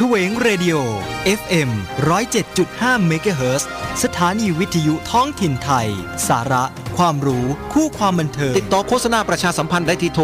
[0.00, 0.74] เฉวง Radio
[1.40, 1.70] FM
[2.38, 3.68] 107.5เมกะเฮิร์
[4.02, 5.88] สถานีวิทยุท้องถิ่นไทย
[6.28, 6.64] สาระ
[6.96, 10.22] ความรู้ คู่ความบันเทิง ติดต่อโฆษณาประชาสัมพันธ์ได้ที่โทร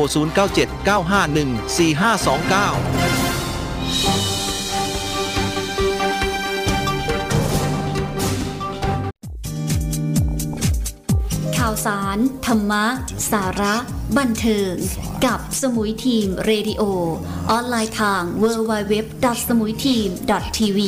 [3.23, 3.24] 0979514529
[11.75, 12.85] ข่าวสาร ธรรมะ
[13.31, 13.75] สาระ
[14.19, 14.75] บันเทิง
[15.25, 16.83] กับสมุยทีมเรดิโอ
[17.51, 18.95] ออนไลน์ทาง w w w
[19.39, 19.97] s m u i t e
[20.37, 20.79] a m t v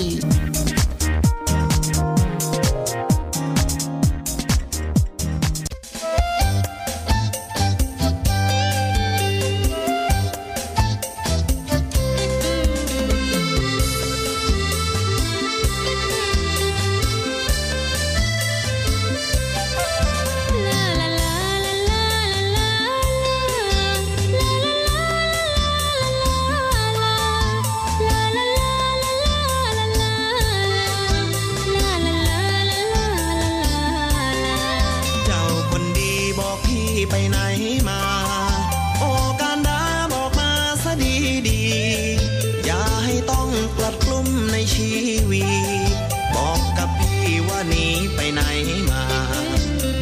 [48.27, 48.45] ไปไหน
[48.91, 49.05] มา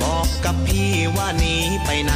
[0.02, 2.12] บอกกับพี่ว่าหนีไปไหน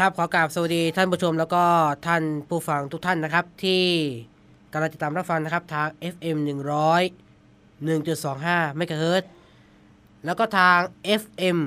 [0.00, 1.64] ครับขอกราบสวัสดีท่านผู้ชมแล้วก็
[2.06, 3.84] ท่านผู้ฟังทุกท่านนะครับ ที่
[4.72, 9.24] กำลังติดตามรับฟังนะครับทาง FM 100 1.25เมกะเฮิรต
[10.24, 10.78] แล้วก็ทาง
[11.20, 11.58] FM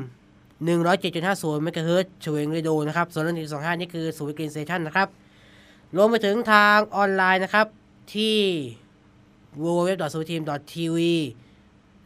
[0.98, 5.08] 107.50เมกะเฮิรตซ์เฉวงเรโดนะครับส่วน1.25 นี่คือสูวิ Green Station นะครับ
[5.96, 7.68] รวมไปถึงทางออนไลน์นะครับ
[8.16, 8.38] ที่
[9.62, 10.98] www.suteam.tv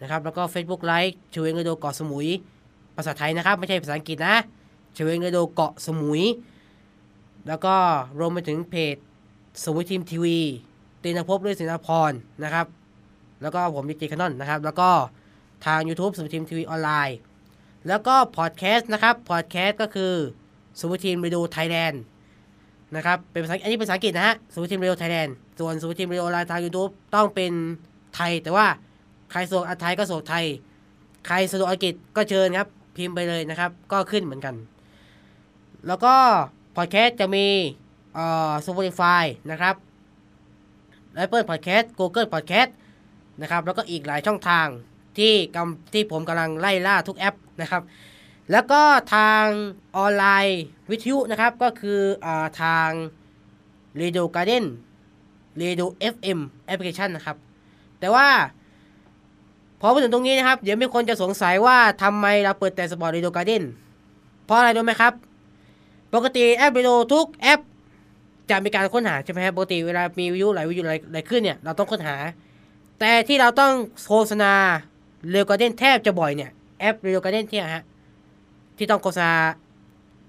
[0.02, 2.28] นะครับแล้วก็ Facebook Live เวงเรโดเกาะสมุย
[2.96, 4.36] ภาษาไทยนะครับ ไม่ใช่ภาษาอังกฤษนะ
[4.94, 6.22] เฉวงเรโดเกาะสมุย
[7.48, 7.76] แล้วก็
[8.20, 8.96] รวมไปถึงเพจ
[9.64, 10.40] สมุทรทีมทีวี
[11.04, 12.12] ตีนภพด้วยศิลปพร
[12.44, 12.66] นะครับ
[13.42, 14.90] แล้วก็ผมดิจิคานอนนะครับ แล้วก็
[15.66, 17.18] ทาง YouTube สมุทรทีมทีวีออนไลน์
[17.88, 20.14] แล้วก็พอดแคสต์นะครับ พอดแคสต์ก็คือ
[20.80, 22.02] สมุทรทีมไปดูไทยแลนด์
[22.96, 27.52] นะครับ เป็นภาษาอันนี้เป็นภาษาอังกฤษนะฮะสมุทรทีมเรดิโอไทยแลนด์ ส่วนสมุทรทีมเรดิโอออนไลน์ทาง YouTube ต้องเป็น
[28.16, 28.68] ไทย แต่ว่า
[29.32, 30.46] ใครสะดวกอัไทยก็สะดวกไทย
[31.28, 34.56] ใครสะดวกอังกฤษก็เชิญครับ พิมพ์ไปเลยนะครับ ก็ขึ้นเหมือนกัน
[35.88, 36.16] แล้วก็
[36.76, 37.48] พอดแคสต์จะมี
[38.16, 39.76] เอ่อ Spotify นะครับ
[41.24, 42.70] Apple Podcast Google Podcast
[43.42, 44.68] นะครับแล้วก็อีกหลายช่องทาง
[45.18, 47.82] ที่กำที่ผมกำลังไล่ล่าทุกแอปนะครับ
[48.52, 48.82] แล้วก็
[49.16, 49.46] ทาง
[49.98, 50.62] ออนไลน์
[50.92, 52.90] วิทยุนะครับก็คืออาทาง
[54.02, 54.66] Radio Garden
[55.62, 56.40] Radio FM
[56.72, 57.38] Application นะครับ
[58.00, 58.28] แต่ว่า
[59.82, 63.64] พอมาถึงตรงนี้นะครับ เดี๋ยวมีคนจะสงสัยว่าทำไมเราเปิดแต่สปอร์ต Radio Garden
[64.46, 65.14] เพราะอะไรรู้ไหมครับ
[66.14, 67.60] ปกติแอป Radio ทุกแอป
[68.50, 72.16] จะมีการค้นหาใช่ไหมครับปกติเวลามีวิวหลายวิวอะไรขึ้นเนี่ยเราต้องค้นหา
[73.00, 73.74] แต่ที่เราต้อง
[74.08, 74.54] โฆษณา
[75.30, 77.84] เร o ก a เดนแทบจะบ่อยเนี่ยแอปเร o ก a เดนที่ฮะ
[78.78, 79.34] ที่ต้องโฆษณา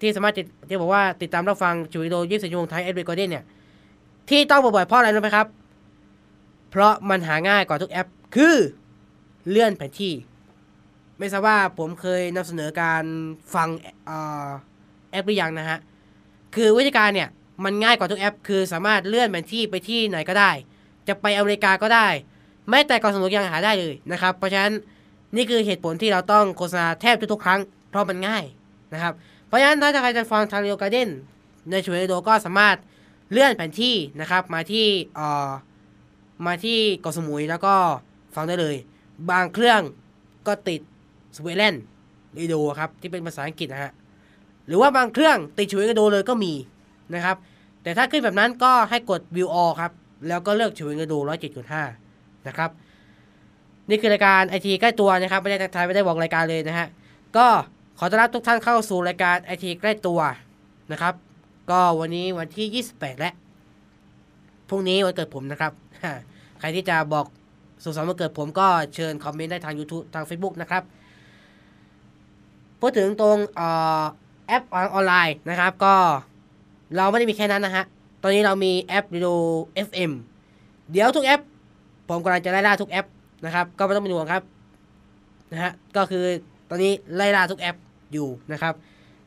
[0.00, 3.44] ที่สามารถติดที่บอกว่าติดตามรับฟังชูวิดีโอ24ชั่วโมงไทยแอปเร o ก a เดนเนี่ย
[4.28, 5.46] ที่ต้องบ่อยๆเพราะอะไรรู้ไหมครับ
[6.70, 8.56] เพราะมันหาง่ายกว่าทุกแอป คือ
[9.48, 10.14] เลื่อนแผนที่
[11.18, 13.04] ไม่ทราบว่าผมเคยนำเสนอการ
[13.54, 13.68] ฟัง
[14.06, 14.48] เอ่อ
[15.12, 15.78] แอปหรือยังนะฮะ
[16.54, 17.28] คือวิธีการเนี่ย
[17.64, 20.50] มันง่ายกว่าทุกแอป คือสามารถเลื่อนแผนที่ไปที่ไหนก็ได้
[21.08, 22.08] จะไปอเมริกาก็ได้
[22.68, 24.72] แม้แต่เกาะสมุทรยังหาได้เลยนะครับ เพราะฉะนั้น
[25.36, 27.60] นี่คือเหตุผลที่เราต้องโฆษณาแทบทุกๆครั้ง
[27.90, 28.44] เพราะมันง่าย
[28.92, 29.12] นะครับ
[29.46, 31.08] เพราะฉะนั้นถ้าใครจะฟังทางเรียวการ์เด้น
[31.70, 32.76] ในช่วยโดก็สามารถ
[33.32, 34.86] เลื่อนแผนที่นะครับมาที่
[35.16, 35.50] เอ่อ
[36.46, 37.74] มาที่เกาะสมุยแล้วก็
[38.34, 38.76] ฟังได้เลย
[39.30, 39.80] บางเครื่อง
[40.46, 40.80] ก็ติด
[41.36, 41.74] สวีเดน
[42.38, 43.92] รีโดครับที่เป็นภาษาอังกฤษนะฮะ
[44.72, 46.52] รือว่าบางเครื่องติดช่วยกระโดเลยก็มี
[47.14, 47.36] นะครับ
[47.82, 49.92] แต่ถ้าขึ้นแบบนั้นก็ให้กด view all ครับ
[50.28, 51.14] แล้วก็เลือกช่วยกระโด
[51.80, 52.70] 107.5 นะครับ
[53.88, 56.88] นี่คือรายการไอทีใกล้ตัวนะครับ ไม่ได้ทักทายไม่ได้บอกรายการเลยนะฮะ
[57.36, 57.46] ก็
[57.98, 60.20] ขอต้อนรับทุกท่านเข้าสู่รายการไอทีใกล้ตัว
[60.92, 61.14] นะครับ
[61.70, 63.34] ก็วันนี้วันที่ 28 แล้ว
[64.68, 65.72] พรุ่งนี้วันเกิดผมนะครับ
[66.60, 67.26] ใครที่จะบอก
[67.82, 70.82] สุขสันต์วันเกิดผมก็เชิญคอมเมนต์ได้ทาง YouTube ทาง Facebook นะครับ
[72.80, 73.68] พูดถึงตรงเอ่
[74.02, 74.04] อ
[74.46, 75.94] แอปออนไลน์นะครับก็
[76.96, 77.84] เราไม่ได้มีแค่นั้นนะฮะ
[78.22, 79.34] ตอนนี้เรามีแอป Radio
[79.86, 80.12] FM
[80.90, 81.40] เดี๋ยวทุกแอป
[82.08, 83.06] ผมกำลังจะไล่ล่าทุกแอป
[83.44, 84.42] นะครับ ก็ไม่ต้องเป็นห่วงครับ
[85.52, 86.24] นะฮะก็คือ
[86.68, 87.76] ตอนนี้ไล่ล่าทุกแอป
[88.12, 88.74] อยู่นะครับ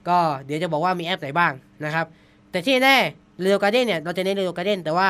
[0.08, 1.54] ก็เดี๋ยวจะบอกว่ามีแอปไหนบ้าง
[1.86, 2.06] นะครับ
[2.52, 2.98] แต่ที่แน่
[3.42, 5.10] Radio Garden เนี่ยเราจะเน้น Radio Garden แต่ว่า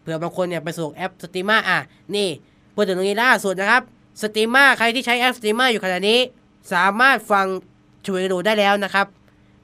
[0.00, 1.78] เผื่อบางคนเนี่ยไปสู่แอป Streema อะ
[2.14, 2.28] นี่
[2.74, 3.82] พูดถึงตรงนี้ล่าสุดนะครับ
[4.22, 6.18] Streema ใครที่ใช้แอป Streema อยู่ขณะนี้
[6.72, 7.46] สามารถฟัง
[8.06, 9.06] ช่วยดูได้แล้วนะครับ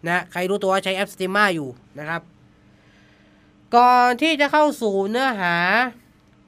[0.09, 1.69] นะใครรู้ตัวว่าใช้แอปสตรีมาอยู่
[1.99, 2.23] นะครับ
[3.77, 5.57] ก่อนที่จะเข้าสู่เนื้อหา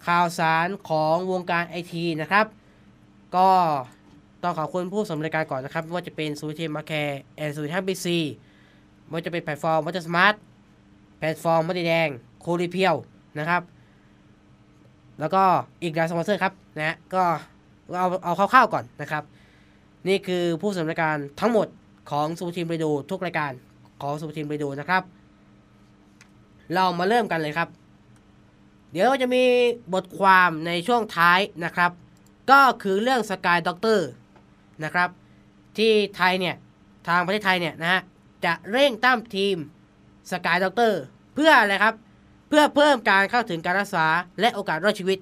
[0.07, 2.47] ข่าวสารของวงการไอทีนะครับ
[3.37, 3.51] ก็
[4.43, 8.19] ต้องขอบคุณผู้สำเร็จการก่อนนะครับไม่ว่าจะเป็นซูเทมาแคร์แอนด์ซูเทมบีซี
[9.07, 10.35] ไม่ว่าจะเป็นแพลตฟอร์มวัตสมาร์ท
[11.19, 12.09] แพลตฟอร์มมัดแดง
[12.41, 12.95] โคลีเพียว
[13.39, 13.63] นะครับ
[15.21, 15.43] แล้วก็
[15.83, 17.23] อีกหลายสปอนเซอร์ครับนะก็
[17.99, 19.23] เอาเอาคร่าวๆก่อนนะครับ
[20.09, 21.67] นี่คือผู้สำเร็จการทั้งหมด
[22.11, 23.53] ของซูทีมเรดิโอทุกรายการ
[24.03, 25.03] ของซูทีมเรดิโอนะครับ
[26.75, 27.69] เรามาเริ่มกันเลยครับ
[28.93, 29.45] เดี๋ยวจะมี
[29.95, 31.91] บทความในช่วงท้ายนะครับ
[32.51, 34.09] ก็คือเรื่อง Sky Doctor
[34.85, 35.09] นะครับ
[35.79, 36.55] ที่ไทยเนี่ย
[37.09, 38.01] ทางประเทศไทยเนี่ยนะฮะ
[38.45, 39.57] จะเร่งตั้งทีม
[40.31, 41.01] Sky Doctor
[41.35, 41.95] เพื่ออะไรครับ
[42.49, 44.07] เพื่อเพิ่มการเข้าถึงการรักษา
[44.41, 45.19] และโอกาสรอดชีวิต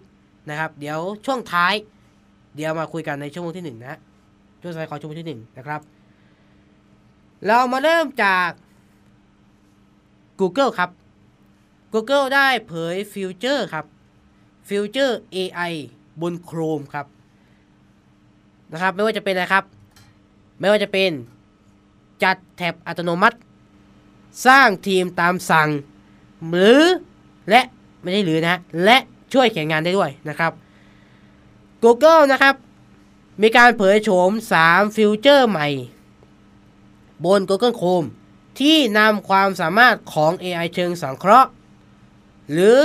[0.48, 1.74] นะครับ เดี๋ยวช่วงท้าย
[2.56, 3.98] เดี๋ยวมาคุยกันในชั่วโมงที่หนึ่งนะ
[4.60, 5.80] ช่วงสายของชั่วโมงที่หนึ่งนะครับ
[7.46, 8.50] เรามาเริ่มจาก
[10.40, 10.90] Google ครับ
[11.92, 13.84] Google ได้เผยฟิวเจอร์ครับ
[14.68, 15.72] ฟิวเจอร์ AI
[16.20, 17.06] บน Chrome ครับ
[18.72, 19.64] นะครับ ไม่ว่าจะเป็นอะไรครับ
[20.60, 21.10] ไม่ว่าจะเป็น
[22.22, 23.38] จัดแท็บอัตโนมัติ
[24.46, 25.68] สร้างทีมตามสั่ง
[26.48, 26.82] หรือ
[27.50, 27.60] และ
[28.02, 28.96] ไม่ได้หรือนะและ
[29.32, 30.52] ช่วยเขียนงานได้ด้วยนะครับ
[31.84, 32.54] Google นะครับ
[33.42, 34.30] มีการเผยโฉม
[34.64, 35.68] 3 ฟิวเจอร์ใหม่
[37.24, 38.08] บน Google Chrome
[38.58, 41.50] ที่นำความสามารถของ AI เชิงสังเคราะห์
[42.52, 42.76] หรือ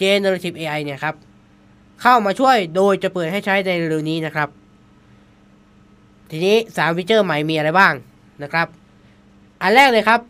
[0.00, 1.14] Generative AI เนี่ยครับ
[2.00, 4.48] เข้ามาช่วยโดยจะเปิดให้ใช้ในเร็วนี้นะครับ
[6.30, 7.94] ทีนี้ 3 ฟีเจอร์ใหม่มีอะไรบ้าง
[8.42, 8.66] นะครับ
[9.62, 10.20] อันแรกเลยครับ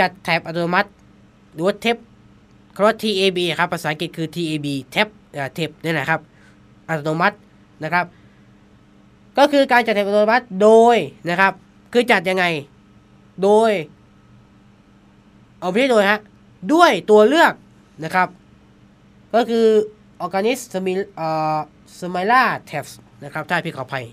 [0.00, 0.90] จัดแท็บอัตโนมัติ
[1.52, 1.96] หรือว่าเทป
[2.74, 6.20] คำว่า TAB ครับ ภาษาอังกฤษคือ TAB แท็บเอ่อเทปนี่แหละครับ
[6.88, 7.36] อัตโนมัติ
[7.84, 8.04] นะครับ
[9.38, 10.96] ก็คือการจัดแท็บอัตโนมัติโดย
[11.28, 11.52] นะครับ
[11.92, 12.44] คือจัดยังไง
[13.42, 13.72] โดย
[15.60, 16.20] เอาไม่ใช่โดยฮะ
[16.72, 17.52] ด้วยตัวเลือก
[18.04, 18.28] นะครับ
[19.34, 19.66] ก็คือ
[20.24, 21.58] Organis Smil เอ่อ
[21.98, 22.92] Smila Tabs
[23.24, 24.06] นะครับถ้าพี่ขออภัย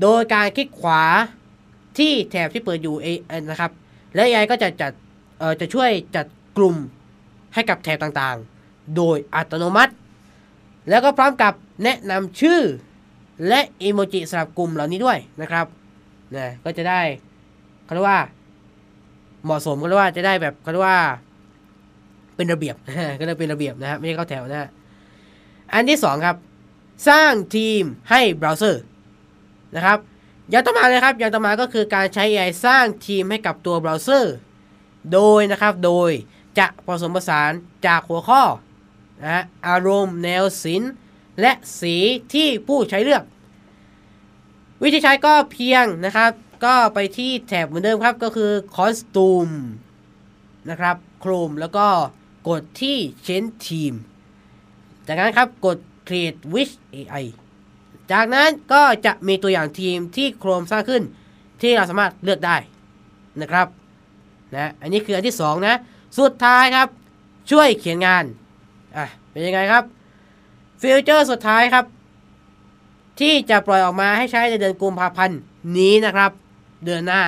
[0.00, 1.02] โดยการคลิกขวา
[1.98, 3.70] ที่แถบที่เปิดอยู่เอเอ่อนะครับ
[4.14, 4.92] และ AI ก็จะจัด
[5.38, 6.26] เอ่อจะช่วยจัด
[6.56, 6.76] กลุ่ม
[7.54, 9.92] ให้กับแถบต่างๆ โดยอัตโนมัติ
[10.88, 11.52] แล้วก็พร้อมกับ
[11.84, 12.60] แนะนำชื่อ
[13.48, 15.66] และอีโมจิสำหรับกลุ่มเหล่านี้ด้วยนะครับ
[16.36, 17.00] นะก็จะได้
[17.84, 18.20] เขาเรียกว่า
[19.44, 21.00] เหมาะสมก็เรียกว่าจะได้แบบเขาเรียกว่า
[22.36, 22.76] เป็นระเบียบ
[23.18, 24.68] ก็เลยเป็นระเบียบนะฮะไม่ใช่เข้าแถวนะฮะ
[25.72, 26.36] อันที่สองครับ
[27.08, 28.82] สร้างทีมให้เบราว์เซอร์
[29.76, 29.98] นะครับ
[30.50, 34.36] อย่างต่อมาเลยครับอย่างต่อมาก็คือการใช้ AI สร้างทีมให้กับตัวเบราว์เซอร์
[35.12, 36.10] โดยนะครับโดย
[36.58, 37.50] จะผสมผสาน
[37.86, 38.42] จากหัวข้อ
[39.22, 40.92] นะอารมณ์ แนวศิลป์
[41.40, 41.96] และสี
[42.34, 43.22] ที่ผู้ใช้เลือก
[44.82, 46.30] วิธีใช้ก็เพียงนะครับ
[46.64, 49.54] ก็ไปที่แถบเหมือนเดิมครับก็คือ Costume
[50.70, 51.86] นะครับ Chrome แล้วก็
[52.48, 53.94] กดที่ Change Team
[55.06, 57.24] จากนั้นครับกด Create with AI
[58.12, 61.02] จากนั้นก็จะมีตัวอย่างทีมที่ Chrome สร้างขึ้น
[61.60, 62.56] ที่เราสามารถเลือกได้
[63.40, 63.66] นะครับ
[64.54, 65.74] นะอันนี้คืออันที่ 2 นะ
[66.18, 66.88] สุดท้ายครับ
[67.50, 68.24] ช่วยเขียนงาน
[68.96, 69.84] อะเป็นยังไงครับ
[70.80, 71.84] ฟิวเจอร์สุดท้ายครับ
[73.20, 75.38] ที่จะปล่อยออกมาให้ใช้ในเดือนกุมภาพันธ์
[75.78, 76.30] นี้นะครับ
[76.84, 77.22] เดือนหน้า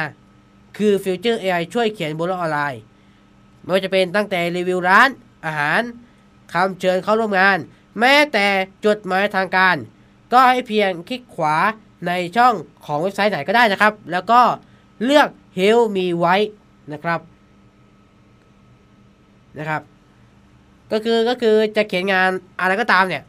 [0.76, 2.82] คือฟิวเจอร์ AI ช่วยเขียนบนโลกออนไลน์
[3.62, 5.08] ไม่ว่าจะเป็นตั้งแต่รีวิวร้าน
[5.46, 5.82] อาหาร
[6.52, 7.58] คำเชิญเข้าร่วมงาน
[7.98, 8.46] แม้แต่
[8.86, 9.76] จดหมายทางการ
[10.32, 11.56] ก็ให้เพียงคลิกขวา
[12.06, 12.54] ในช่อง
[12.84, 14.40] ของเว็บไซต์ไหนก็ได้นะครับ แล้วก็
[15.04, 15.28] เลือก
[15.58, 16.36] Help Me ไว้
[16.92, 17.20] นะครับ
[19.58, 19.82] นะครับ
[20.92, 22.30] ก็คือก็คือจะเขียนงาน
[22.60, 23.22] อะไรก็ตามเนี่ย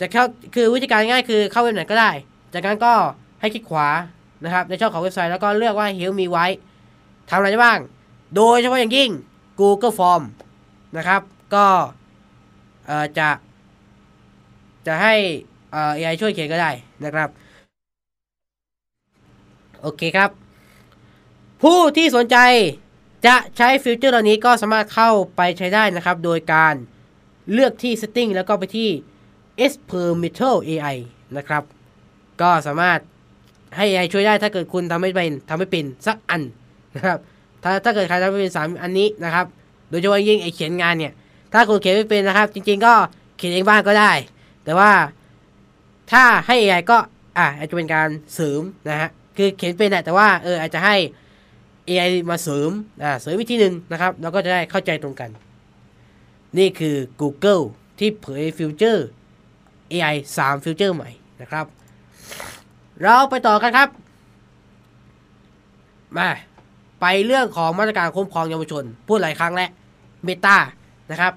[0.00, 2.10] จะเข้าคือวิธีการง่ายคือเข้าเว็บไหนก็ได้
[2.52, 2.94] จากนั้นก็
[3.40, 3.88] ให้คลิกขวา
[4.44, 6.46] นะครับในช่องของเว็บไซต์แล้วก็เลือกว่า Help Me ไว้
[7.30, 7.78] ทำอะไรได้บ้าง
[8.36, 9.10] โดยเฉพาะอย่างยิ่ง
[9.60, 10.22] Google Form
[10.96, 11.20] นะครับ
[11.54, 11.66] ก็
[13.18, 13.30] จะ
[14.86, 15.14] จะให้
[15.72, 16.70] เอ่อ AI ช่วยเขียนก็ได้
[17.04, 17.28] นะครับ
[19.80, 20.30] โอเคครับ
[21.62, 22.36] ผู้ที่สนใจ
[23.26, 26.74] จะใช้ฟิวเจอร์เหล่านี้ก็สามารถเข้าไปใช้ได้นะครับ โดยการ
[27.52, 28.90] เลือกที่ Setting แล้วก็ไปที่
[29.64, 30.96] Experimental AI
[31.36, 31.62] นะครับ
[32.40, 32.98] ก็สามารถ
[33.76, 36.42] ให้ AI ช่วยได้ถ้าเกิดคุณทำไม่เป็นทำไม่เป็นสักอัน
[36.94, 37.18] นะครับ
[37.62, 39.46] ถ้าถ้าเกิดใครทำไม่เป็นสามอันนี้นะครับ
[39.88, 41.12] โดยเฉพาะยิ่งไอเขียนงานเนี่ย
[41.52, 42.94] ถ้าคุณเขียนไม่เป็นนะครับ จริง ๆ ก็
[43.36, 44.12] เขียนเองบ้างก็ได้
[44.64, 44.90] แต่ว่า
[46.12, 46.98] ถ้าให้ AI ก็
[47.38, 50.96] อะอาจจะเป็นการเสริมนะฮะคือเขียนเป็นแหละแต่ว่าเอออาจจะให้
[51.88, 52.70] AI มาเสริม
[53.02, 55.30] อ่าเสริมวิธีหนึ่งนะครับแล้วก็จะได้เข้าใจตรงกัน
[56.58, 57.62] นี่คือ Google
[57.98, 59.06] ที่เผยฟิวเจอร์
[59.92, 61.66] AI 3 ฟีเจอร์ใหม่นะครับ
[63.02, 63.88] เราไปต่อกันครับ
[66.16, 66.28] มา
[67.00, 69.70] ไปเรื่องของมาตรการคุ้มครองเยาวชน พูดหลายครั้งแล้ว
[70.24, 70.56] Meta
[71.10, 71.32] นะครับ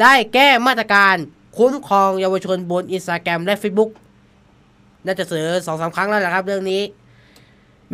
[0.00, 1.16] ได้แก้มาตรการ
[1.58, 3.90] คุ้มครองเยาวชนบน Instagram และ Facebook
[5.04, 6.82] น่าจะเสือสองสาครั้งแล้วนะครับ เรื่องนี้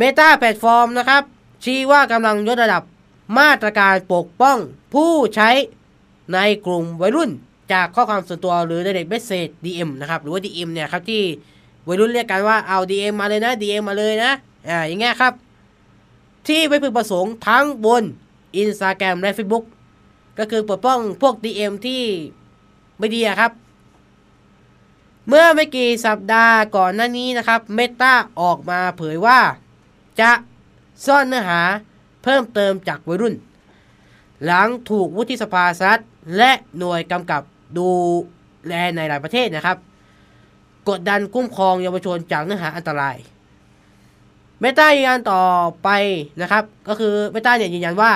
[0.01, 1.23] Meta แพลตฟอร์มนะครับ
[1.65, 2.83] ชี้ว่ากำลังยกระดับ
[3.39, 4.59] มาตรการปกป้อง
[4.95, 5.51] ผู้ใช้
[6.35, 7.31] ในกลุ่มวัยรุ่น
[7.73, 11.23] จากข้อความส่วนตัวหรือ direct message DM นะครับ หรือว่า DM เนี่ยครับที่
[11.90, 14.32] วัยรุ่นเรียกกันว่าเอา DM มาเลยนะ DM มาเลยนะ
[14.68, 15.32] อ่าอย่างเงี้ยครับ
[16.47, 18.02] ที่ไม่พึงประสงค์ทั้งบน
[18.61, 19.64] Instagram และ Facebook
[20.38, 22.02] ก็คือปกป้องพวก DM ที่
[22.99, 23.52] ไม่ดีครับ
[25.28, 29.40] เมื่อไม่กี่สัปดาห์ก่อนหน้านี้นะครับ Meta ออกมาเผยว่า
[30.20, 30.30] จะ
[31.06, 31.61] ซ่อนเนื้อหา
[32.23, 33.35] เพิ่มเติมจากวัยรุ่น
[34.44, 36.02] หลังถูกวุฒิสภาสหรัฐ
[36.37, 37.42] และหน่วยกำกับ
[37.78, 37.88] ดู
[38.66, 39.76] แลในหลายประเทศนะครับ
[40.89, 43.17] กดดันคุ้มครองเยาวชนจากเนื้อหาอันตราย
[44.61, 45.43] เมตายืนยันต่อ
[45.83, 45.89] ไป
[46.41, 48.13] นะครับ ก็คือเมตาเนี่ยยืนยันว่า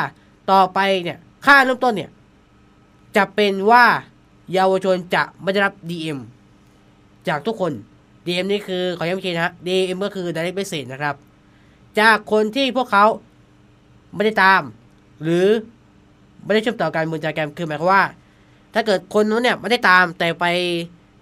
[0.50, 2.10] ต่อไปเนี่ยค่าเริ่มต้นเนี่ย
[3.16, 3.84] จะเป็นว่า
[4.52, 6.18] เยาวชนจะไม่ได้รับ DM
[7.28, 7.72] จากทุกคน
[8.26, 11.14] DM นี่คือขอย้ำอีกทีนะฮะ DM ก็คือ direct message นะครับ
[12.00, 13.04] จากคนที่พวกเขา
[14.14, 14.62] ไม่ได้ตาม
[15.22, 15.46] หรือ
[16.44, 18.02] ไม่ได้เชื่อมต่อกันบนจาแกรมคือหมายความว่า
[18.74, 20.44] ถ้าเกิดคนนู้นเนี่ยไม่ได้ตามแต่ไป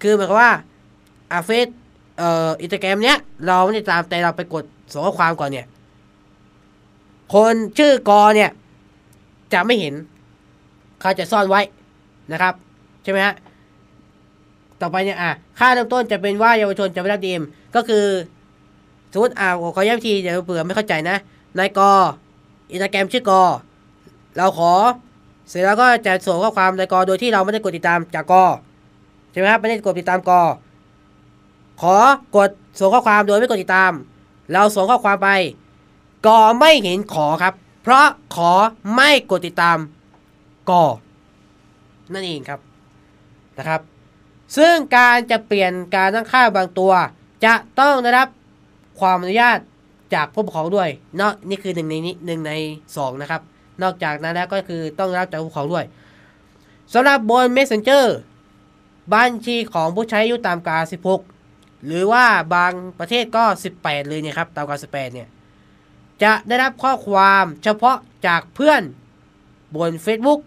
[0.03, 0.53] คือหมายความว่า
[1.33, 1.67] อาเฟซ
[2.19, 5.67] เอ่ออินสตาแกรมเนี้ย เราไม่ได้ตามแต่เราไปกดส่งข้อความก่อนเนี่ย
[7.35, 8.51] คนชื่อกอเนี่ย
[9.53, 9.95] จะไม่เห็น
[11.01, 11.61] เขาจะซ่อนไว้
[12.33, 12.55] นะครับ
[13.03, 13.35] ใช่ไหมฮะ
[14.81, 18.05] ต่อไปเนี่ยอะค่าเริ่มต้นจะเป็นว่าเยาวชนจะไม่รับดีเอ็มก็คือ
[19.13, 21.17] สมมติอ่าขอย้ำทีเดี๋ยวเผื่อไม่เข้าใจนะ
[21.59, 21.91] นายกอ
[22.71, 23.43] อินสตาแกรมชื่อกอ
[24.37, 24.73] เราขอ
[25.49, 28.45] เสร็จแล้วก็จะส่งข้อความในกอโดยที่เราไม่ได้กดติดตามจากกอ
[29.33, 30.41] ใช่ไหมครับไม่ได้กดติดตามกอ
[31.83, 31.97] ขอ
[32.37, 33.93] กดส่งข้อความโดยไม่กดติดตาม
[34.53, 35.29] เราส่งข้อความไป
[36.27, 38.53] กอไม่เห็นขอครับ เพราะขอ
[38.95, 39.79] ไม่กดติดตาม
[40.71, 40.85] กอ
[42.13, 42.61] นั่นเองครับ
[43.59, 43.81] นะครับ
[44.57, 46.93] ซึ่งการจะเปลี่ยนการตั้งค่าบางตัว
[47.45, 48.29] จะต้องได้รับ
[49.01, 49.59] ความอนุญาต
[50.15, 52.53] จากผู้ปกครองด้วยเนาะนี่คือหนึ่งในนี้หนึ่งใน
[52.97, 53.43] สองนะครับ
[53.83, 55.85] นอกจากนั้นแล้วก็คือต้องรับจากผู้ปกครองด้วย
[56.93, 58.05] สำหรับบน Messenger
[59.13, 60.79] บัญชีของผู้ใช้อายุตามกา
[61.11, 61.32] 16
[61.87, 62.25] หรือว่า
[62.55, 63.45] บางประเทศก็
[63.77, 65.29] 18 เลยเนี่ยครับตามกา18เนี่ย
[66.23, 67.97] จะได้รับข้อความเฉพาะ
[68.27, 68.83] จากเพื่อน
[69.77, 70.41] บน Facebook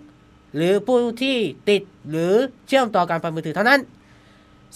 [0.56, 1.38] หรือผู้ที่
[1.70, 2.34] ติดหรือ
[2.68, 3.82] เชื่อมต่อการผ่านมือถือเท่านั้น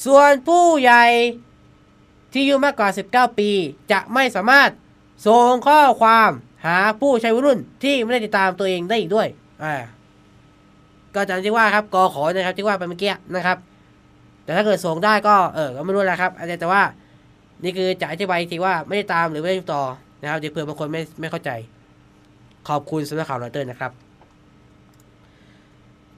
[0.05, 1.03] ส่วนผู้ใหญ่
[2.33, 3.49] ที่อายุมากกว่า 19 ปี
[3.91, 4.69] จะไม่สามารถ
[5.27, 6.31] ส่งข้อความ
[6.65, 9.27] หาผู้ใช้วัยรุ่นที่ไม่ได้ติดตามตัวเองได้อีกด้วย
[9.63, 9.75] อ่า
[11.15, 13.57] ก็จำที่ว่าครับกอขอนะครับที่ว่าไปเมื่อกี้นะครับ
[14.49, 16.83] แต่ถ้าเกิดส่งได้ก็เออก็ไม่รู้แหละครับอาจจะแต่ว่า
[17.63, 19.83] นี่คือจะอธิบายทีว่าไม่ได้ตามหรือไม่ได้ติดต่อ
[20.21, 21.51] นะครับเดี๋ยวเผื่อบางคนไม่ไม่เข้าใจ
[22.67, 23.91] ขอบคุณสำหรับข่าวรอยเตอร์นะครับ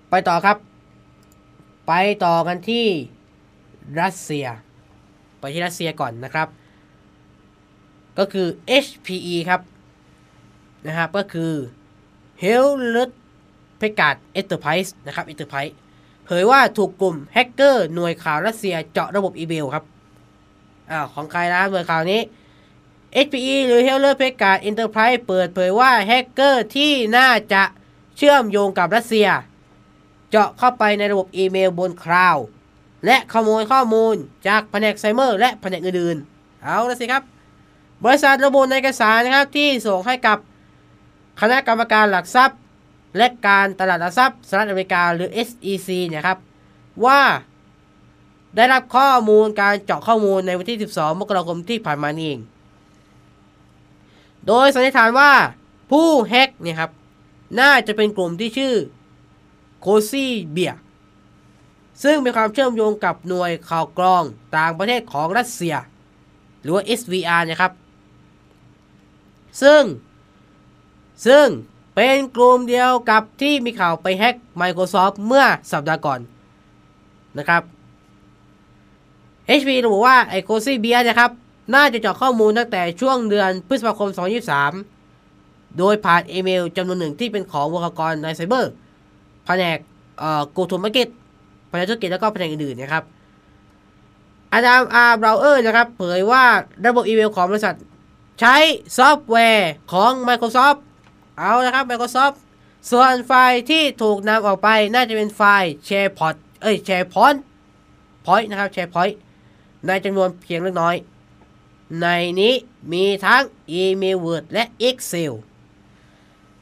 [0.10, 0.58] ไปต่อครับ
[1.88, 1.94] ไป
[2.26, 2.86] ต่อกันที่
[4.02, 4.48] รัสเซีย
[5.40, 6.48] ไปที่รัสเซียก่อนนะครับ
[8.20, 8.48] ก็คือ
[8.86, 9.62] HPE ครับ
[10.88, 11.52] นะครับก็คือ
[12.44, 13.12] h e l l e t
[13.82, 15.74] p e g a d Enterprise นะครับ Enterprise
[16.32, 19.84] เผยว่าถูกกลุ่มแฮกเกอร์หน่วยข่าวรัสเซียเจาะระบบอีเมลครับ
[20.92, 22.22] อ้าวของใครนะหน่วยข่าวนี้
[23.26, 27.64] HPE หรือ h e l l e t p e g a d Enterprise เปิดเผยว่าแฮกเกอร์ที่น่าจะ
[28.18, 29.28] เชื่อมโยงกับรัสเซีย
[30.30, 32.46] เจาะเข้าไปในระบบอีเมลบนคลาวด์
[33.06, 34.16] และขโมยข้อมูล
[34.48, 37.24] จากแผนกไซเมอร์และแผนกอื่นๆ เอาละสิครับ
[38.04, 40.38] บริษัทระบุในเอกสารนะครับที่ส่งให้กับ
[41.42, 42.60] คณะกรรมการหลักทรัพย์
[43.18, 46.38] และการตลาดหลักทรัพย์สหรัฐอเมริกาหรือ SEC เนี่ยครับ
[47.06, 47.22] ว่า
[48.56, 52.42] ได้รับข้อมูลการเจาะข้อมูลในวันที่ 12 มกราคมที่ผ่านมานี่เอง
[54.48, 55.32] โดยสันนิษฐานว่า
[55.92, 56.92] ผู้แฮกเนี่ยครับ
[57.60, 58.74] น่าจะเป็นกลุ่มที่ชื่อ
[59.82, 60.74] โคซี่เบีย
[62.04, 64.24] ซึ่งมีความเชื่อมโยงกับหน่วยข่าวกรอง
[64.58, 65.76] ต่างประเทศของรัสเซีย
[66.62, 67.74] หรือว่า SVR นะครับ
[69.62, 69.84] ซึ่ง
[71.28, 71.48] ซึ่ง
[71.96, 76.20] เป็นกลุ่มเดียวกับที่มีข่าวไปแฮ็ก Microsoft เมื่อสัปดาห์ก่อน
[77.38, 77.62] นะครับ
[79.60, 81.32] HP ระบุว่าไอโคซี่เบียนะครับ
[81.74, 84.10] น่าจะเจาะข้อมูลตั้งแต่ช่วงเดือนพฤษภาคม
[84.94, 88.72] 2023 โดยผ่านอีเมลจำนวนหนึ่งที่เป็นของบุคลากรในไซเบอร์
[89.46, 89.78] แผนก
[90.20, 91.10] เอ่อ go to market
[91.70, 93.04] แผนกธุรกิจแล้วก็แผนกอื่นๆนะครับ
[94.54, 96.44] อาดามอาร์เบราเออร์นะครับ เผยว่า
[96.86, 97.76] ระบบอีเมลของบริษัท
[98.40, 98.56] ใช้
[98.98, 100.80] ซอฟต์แวร์ของ Microsoft
[101.38, 102.36] เอานะครับ Microsoft
[102.92, 107.38] ส่วนไฟล์ที่ถูกนำออกไปน่าจะเป็นไฟล์ SharePoint เอ้ย SharePoint
[108.26, 109.14] Point นะครับ SharePoint
[109.86, 110.96] ในจำนวนเพียงเล็กน้อย
[112.02, 112.08] ใน
[112.40, 112.54] นี้
[112.92, 113.42] มีทั้ง
[113.82, 115.34] Email Word และ Excel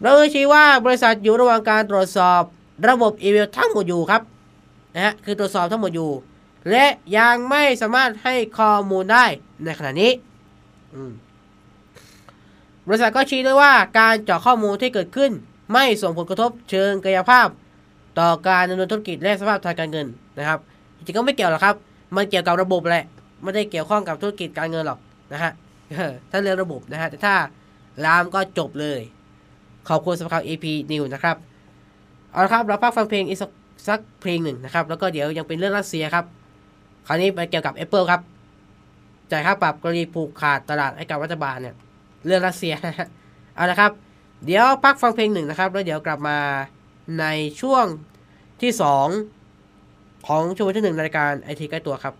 [0.01, 2.41] เราชี้ว่าบริษัทอยู่ระหว่างการตรวจสอบ
[2.87, 4.21] ระบบอีเมลทั้งหมดอยู่ครับ
[4.95, 6.11] นะฮะคือตรวจสอบทั้งหมดอยู่
[6.69, 6.85] และ
[7.17, 9.25] ยังไม่สามารถให้ข้อมูลได้
[9.63, 10.11] ในขณะนี้
[10.93, 11.11] อืม
[12.89, 15.31] บริษัทก็ชี้ด้วยว่าการเจาะข้อมูลที่เกิดขึ้น
[15.71, 17.47] ไม่ส่งผลกระทบเชิงกายภาพ
[18.19, 20.59] ต่อการดำเนินธุรกิจและสภาพทางการเงินนะครับ
[20.95, 21.75] จริงก็ไม่เกี่ยวหรอกครับ
[22.15, 23.05] มันเกี่ยวกับระบบแหละ
[23.43, 24.99] ไม่ได้เกี่ยวข้องกับธุรกิจการเงินหรอก
[25.33, 25.51] นะฮะ
[26.31, 27.35] ถ้าเรื่องระบบนะฮะแต่ถ้า
[28.05, 28.99] ลามก็จบเลย
[29.89, 31.37] ขอบคุณสำหรับ AP New นะครับ
[32.31, 33.51] เอาละครับเราพักฟังเพลงอีกสัก
[33.87, 36.25] สักเพลงหนึ่งนะครับ แล้วก็เดี๋ยวยังเป็นเรื่องรัสเซียครับ
[37.07, 38.21] คราวนี้ไปเกี่ยวกับ Apple ครับ
[39.31, 41.75] จ่ายค่าปรับกรณีผูกขาดตลาดให้กับรัฐบาลเนี่ย
[42.25, 42.75] เรื่องรัสเซีย
[43.55, 43.91] เอาละครับ
[44.45, 46.37] เดี๋ยวพักฟังเพลงหนึ่งนะครับ แล้วเดี๋ยวกลับมา
[47.19, 47.25] ใน
[47.61, 47.85] ช่วง
[48.61, 49.07] ที่สอง
[50.27, 52.13] ของช่วงที่หนึ่งในรายการไอทีใกล้ตัวครับ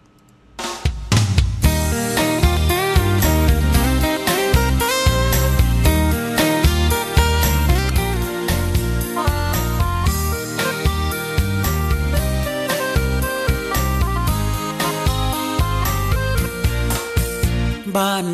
[17.97, 18.25] บ้าน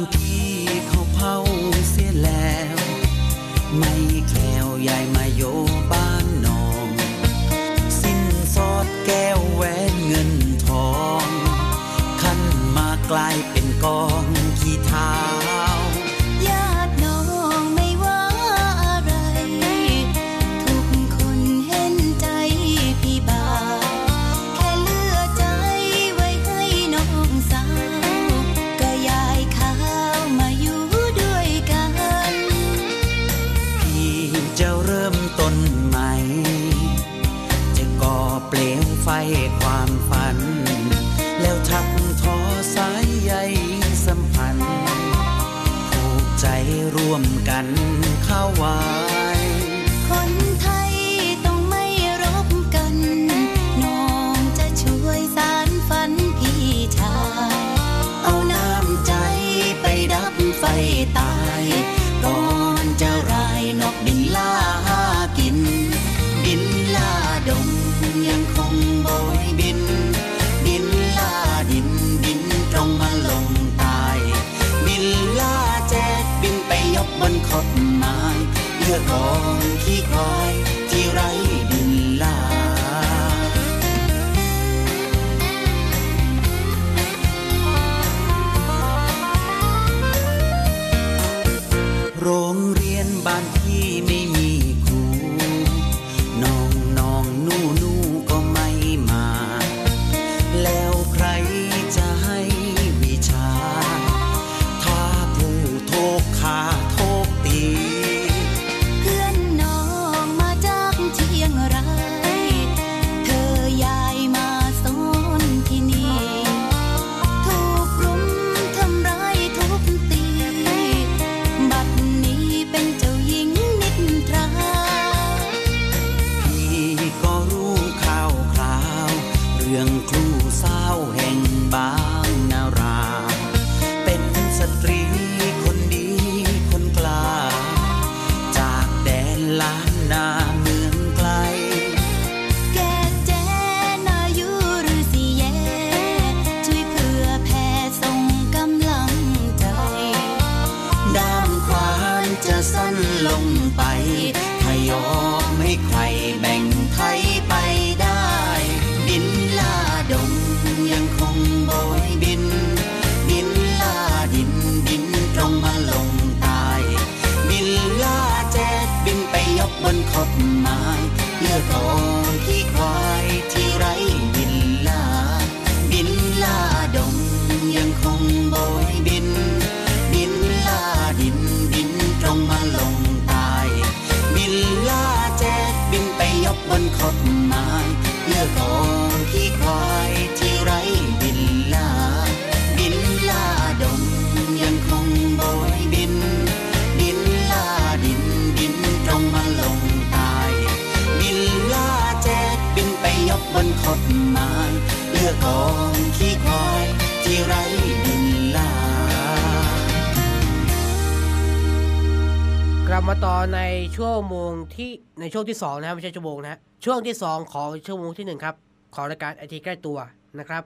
[213.09, 213.59] มาต่อใน
[213.95, 218.55] ชั่วโมงที่ในช่วงที่2นะครับไม่ใช่ชั่วโมงนะช่วงที่ 2 ของชั่วโมงที่ 1 ครับ
[218.95, 219.97] ของรายการไอทีใกล้ตัว
[220.39, 220.63] นะครับ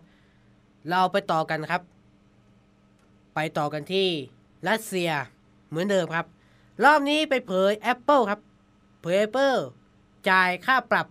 [0.90, 1.82] เราไปต่อกันครับ
[3.36, 4.08] ไปต่อกันที่
[4.68, 5.12] รัสเซีย
[5.70, 6.26] เหมือนเดิมครับ
[6.84, 8.40] รอบนี้ไปเผย Apple ครับ
[9.02, 9.60] เผย Apple
[10.30, 11.08] จ่ายค่าปรับ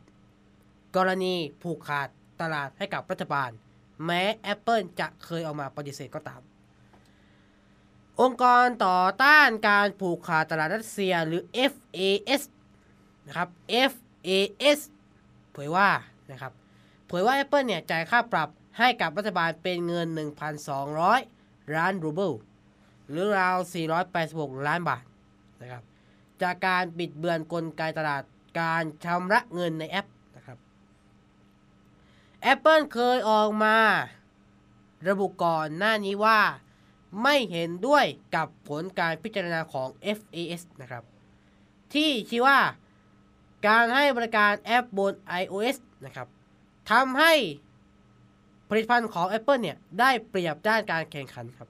[0.96, 2.08] กรณีผูกขาด
[2.40, 3.50] ตลาดให้กับรัฐบาล
[4.04, 6.40] แม้ Apple จะเคยออกมาปฏิเสธก็ตาม
[8.20, 12.42] องค์กรต่อต้านการผูกขาดตลาดรัสเซียหรือ FAS
[13.26, 13.48] นะครับ
[13.90, 14.78] FAS
[15.52, 15.88] เผยว่า
[16.30, 16.52] นะครับ
[17.06, 20.06] เผยว่า Apple เนี่ยจ่ายค่าปรับให้กับรัฐบาลเป็นเงิน
[20.90, 22.32] 1,200 ล้านรูเบิล
[23.08, 23.56] หรือราว
[24.12, 25.02] 486 ล้านบาท
[25.60, 25.82] นะครับ
[26.42, 28.22] จากการบิดเบือนกลไกตลาด
[28.60, 30.58] การชำระเงินในแอปนะครับ
[32.52, 33.76] Apple เคยออกมา
[35.08, 36.40] ระบุก่อนหน้านี้ว่า
[37.22, 41.02] ไม่เห็นด้วยกับผลการพิจารณาของ FAS นะครับ
[41.94, 42.58] ที่ชี้ว่า
[43.66, 46.28] การให้บริการแอปบน iOS นะครับ
[46.90, 47.32] ทำให้
[48.68, 51.68] ผลิตภัณฑ์ของ Apple เนี่ย ได้เปรียบด้านการแข่งขันครับ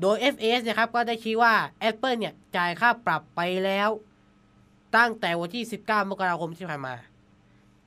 [0.00, 1.54] โดย FAS นะครับ ก็ได้ชี้ว่า
[1.90, 3.90] Apple เนี่ย จ่ายค่าปรับไปแล้ว
[4.96, 6.94] ตั้งแต่วันที่ 19 มกราคมที่ผ่านมา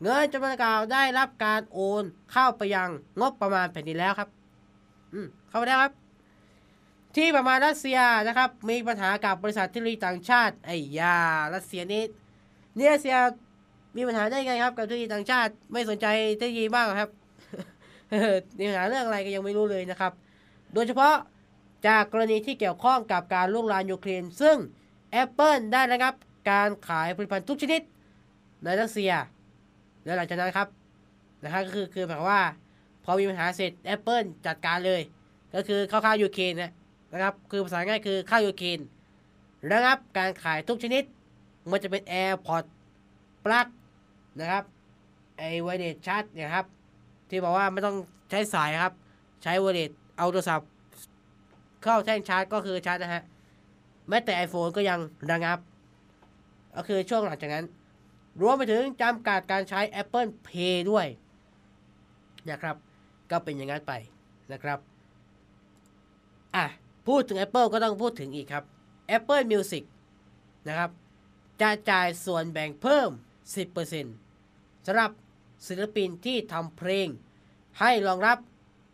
[0.01, 2.89] เงินจำนวนกล่าวได้รับการโอนเข้าไปยัง
[3.19, 4.29] งบประมาณแผ่นดินแล้วครับ
[5.13, 6.00] อืมเข้าไปแล้วครับ
[7.15, 11.17] ที่ประมาณรัสเซียนะครับ มีปัญหากับบริษัทเทคโนโลยีต่างชาติไอ้ยา
[11.55, 12.03] รัสเซียนี่
[12.77, 13.15] นี่รัสเซีย
[13.97, 17.09] มีปัญหาได้ไงครับกับเทคโนโลยีต่างชาติไม่สนใจเทคโนโลยีบ้างครับ
[18.57, 20.11] มีปัญหาเรื่องอะไรก็ยังไม่รู้เลยนะครับ
[20.73, 21.15] โดยเฉพาะ
[21.87, 24.57] จากกรณีที่เกี่ยวข้องกับการลุกรานยูเครนซึ่ง
[25.23, 26.13] Apple ได้ระงับ
[26.49, 27.81] การขายผลิตภัณฑ์ทุกชนิด
[28.63, 29.11] ในรัสเซีย
[30.03, 30.67] แล้วหลังจากนั้นครับ
[31.43, 32.39] นะครับก็คือคือแบบว่า
[33.03, 35.01] พอมีปัญหาเสร็จ Apple จัดการเลย
[35.53, 36.71] ก็คือเข้าข้าวยูเครนนะ
[37.11, 38.79] นะครับคือภาษาง่ายคือข้าวยูเครน
[39.71, 41.03] ระงับการขายทุกชนิด
[41.69, 42.69] มันจะเป็น AirPods
[43.45, 43.67] ปลั๊ก
[44.39, 44.63] นะครับ
[45.37, 46.65] ไอไวเลสชาร์จเนี่ยครับ
[47.29, 47.95] ที่บอกว่าไม่ต้อง
[48.29, 48.93] ใช้สายครับ
[49.43, 50.69] ใช้ไวเลสเอาโทรศัพท์
[51.83, 53.23] เข้าแท่งชาร์จก็คือชาร์จนะฮะ
[54.09, 54.99] แม้แต่ iPhone ก็ยัง
[55.31, 55.59] ระงับ
[56.75, 57.65] ก็คือช่วงหลังจากนั้น
[58.41, 61.05] รวมไปถึงจำกัดการใช้ Apple Pay ด้วย
[62.49, 62.75] นะครับ
[63.31, 63.93] ก็เป็นอย่างนั้นไป
[64.51, 64.79] นะครับ
[66.55, 66.65] อะ
[67.11, 68.63] พูดถึง Apple ก็ต้องพูดถึงอีกครับ
[69.17, 69.83] Apple Music
[70.67, 70.89] นะครับ
[71.61, 73.09] จะจ่ายส่วนแบ่งเพิ่ม
[73.97, 75.11] 10%สำหรับ
[75.67, 77.07] ศิลปินที่ทำเพลง
[77.79, 78.37] ให้รองรับ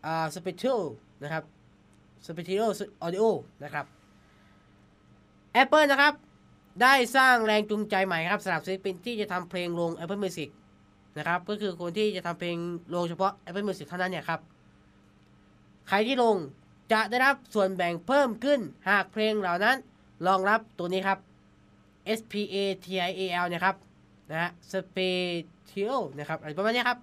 [0.06, 0.80] อ่า Special
[1.22, 1.44] นะครับ
[2.26, 2.70] Special
[3.06, 3.26] Audio
[3.64, 3.86] นะครับ
[5.62, 6.14] Apple นะครับ
[6.82, 10.48] ได้สร้างแรงจูงใจใหม่ครับสำหรับศิลปินที่จะทำเพลงลง Apple Music
[11.18, 12.56] นะครับก็คือคนที่จะทำเพลง
[12.94, 14.40] ลงเฉพาะ Apple Music เท่านั้นเนี่ยครับ
[15.88, 16.36] ใครที่ลง
[16.92, 19.76] จะได้รับส่วนแบ่งเพิ่มขึ้น หากเพลงเหล่านั้น
[20.26, 21.18] รองรับตัวนี้ครับ
[22.18, 23.76] SPATIAL นะครับ
[24.30, 26.98] นะฮะ Spatial นะครับอะไรประมาณนี้ครับ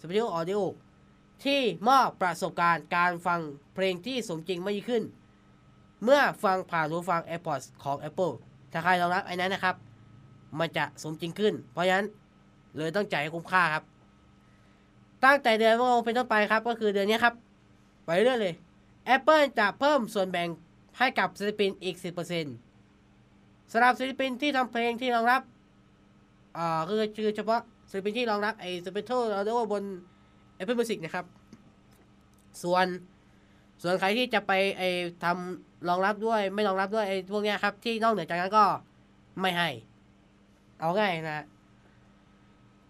[0.00, 0.60] Spatial Audio
[1.44, 3.40] ที่มอบประสบการณ์การฟัง
[3.74, 5.02] เพลงที่สมจริงมากยิ่งขึ้น
[6.04, 8.34] เมื่อฟังผ่านหูฟัง AirPods ของ Apple
[8.72, 9.76] ถ้าใครรองรับไอ้นั้นนะครับ
[10.58, 12.06] มันจะสมจริงขึ้น เพราะฉะนั้น
[12.76, 13.84] เลยต้องจ่ายให้คุ้มค่าครับ
[15.24, 17.34] ตั้งแต่เดือนมกราคมเป็นต้นไปครับ ก็คือเดือนนี้ครับ
[18.04, 18.54] ไปเรื่อยเลย
[19.16, 20.48] Apple จะเพิ่มส่วนแบ่ง
[20.98, 21.96] ให้กับศิลปินอีก
[22.64, 25.42] 10%สำหรับศิลปินที่ทำเพลงที่รองรับ
[26.56, 29.82] อ่าคือคือเฉพาะศิลปินที่รองรับไอ้ Spectral Audio บน
[30.58, 31.26] Apple Music นะครับ
[32.62, 32.86] ส่วน
[33.82, 34.88] ส่วนใครที่จะไปไอ้
[35.24, 38.64] ทำรองรับด้วยไม่รองรับด้วยไอ้พวกเนี้ยครับที่นอกเหนือจากนั้นก็
[39.40, 39.68] ไม่ให้
[40.80, 41.46] เอาง่ายนะ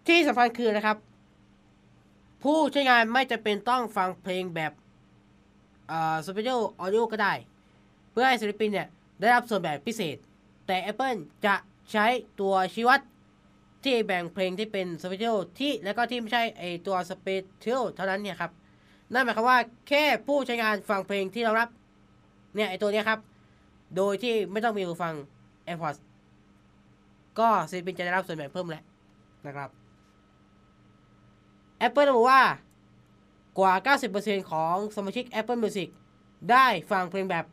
[0.07, 0.97] ที่สำคัญคือนะครับ
[2.43, 4.71] ผู้ใช้งานไม่จะเป็นต้องฟังเพลงแบบ
[5.91, 7.33] อ่า Special Audio ก็ได้
[8.11, 8.87] เพื่อให้ศิลปินเนี่ย
[9.19, 10.17] ได้รับส่วนแบ่งพิเศษ
[10.67, 11.55] แต่ Apple จะ
[11.91, 12.05] ใช้
[12.39, 12.99] ตัวชี้วัด
[13.83, 18.51] ที่แบ่งเพลงที่เป็น Special ที่แล้วก็ที่ไม่ใช่ไอตัว Special เท่านั้นเนี่ยครับ
[19.13, 21.69] นั่นหมายความว่าแค่ผู้ใช้งานฟังเพลงที่เรารับ
[22.55, 23.19] เนี่ยไอตัวเนี้ยครับ
[23.95, 25.13] โดยที่ไม่ต้องมีหูฟัง
[25.67, 25.97] AirPods
[27.39, 28.83] ก็ศิลปินจะได้รับส่วนแบ่งเพิ่มแล้ว
[29.47, 29.69] นะครับ
[31.87, 32.41] Apple ระบุว่า
[33.59, 33.73] กว่า
[34.13, 35.89] 90%ของสมาชิก Apple Music
[36.51, 37.45] ได้ฟังเพลงแบบ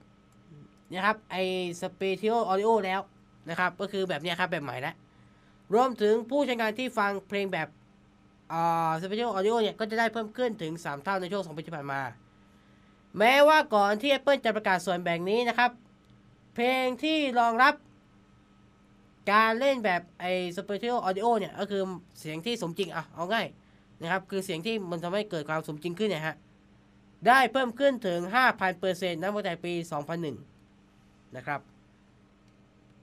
[0.92, 1.36] นะครับไอ
[1.80, 3.00] Spatial Audio แล้ว
[3.48, 4.94] นะครับ ก็คือแบบนี้ครับแบบใหม่แล้ว
[5.74, 7.68] รวมถึงผู้ใช้งานที่ฟังเพลงแบบ
[8.52, 12.00] อ่า Spatial Audio เนี่ย ก็จะได้เพิ่มขึ้นถึง 3 เท่าในช่วง2ปีที่ผ่านมา
[13.18, 15.70] แม้ว่าก่อนที่ Apple จะประกาศส่วนแบ่งนี้นะครับ
[16.54, 17.74] เพลงที่รองรับ
[19.32, 21.82] การเล่นแบบไอ้ Spatial Audio เนี่ย ก็คือ
[22.18, 23.46] เสียงที่สมจริงอะเอาง่าย
[24.02, 26.36] นะครับ คือเสียงที่มันทำให้เกิดความสมจริงขึ้นเนี่ยฮะ
[27.26, 28.20] ได้เพิ่มขึ้นถึง
[28.70, 29.72] 5,000%นับตั้งแต่ปี
[30.54, 31.60] 2001 นะครับ